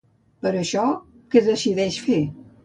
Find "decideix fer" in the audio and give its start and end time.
1.49-2.19